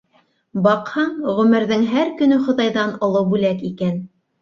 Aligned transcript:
Баҡһаң, 0.67 1.11
ғүмерҙең 1.41 1.87
һәр 1.93 2.11
көнө 2.25 2.43
Хоҙайҙан 2.49 2.99
оло 3.11 3.27
бүләк 3.33 3.67
икән! 3.75 4.07